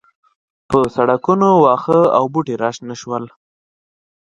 [0.69, 3.25] پر سړکونو واښه او بوټي راشنه شول.